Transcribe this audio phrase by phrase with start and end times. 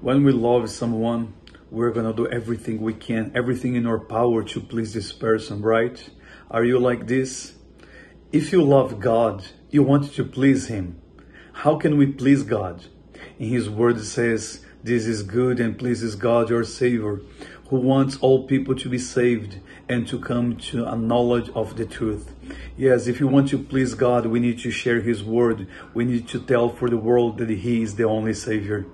[0.00, 1.32] When we love someone,
[1.70, 6.08] we're gonna do everything we can, everything in our power to please this person, right?
[6.50, 7.54] Are you like this?
[8.32, 11.00] If you love God, you want to please Him.
[11.52, 12.86] How can we please God?
[13.38, 17.20] In His Word says, This is good and pleases God, your Savior,
[17.70, 21.86] who wants all people to be saved and to come to a knowledge of the
[21.86, 22.34] truth.
[22.76, 25.66] Yes, if you want to please God, we need to share His Word.
[25.94, 28.86] We need to tell for the world that He is the only Savior.